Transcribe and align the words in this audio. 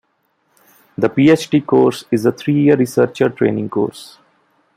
The 0.97 1.11
PhD 1.11 1.63
course 1.63 2.05
is 2.09 2.25
a 2.25 2.31
three-year 2.31 2.75
researcher 2.75 3.29
training 3.29 3.69
course. 3.69 4.17